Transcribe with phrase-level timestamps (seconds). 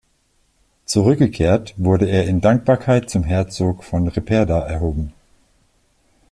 [0.85, 5.13] Zurückgekehrt, wurde er in Dankbarkeit zum Herzog von Ripperda erhoben.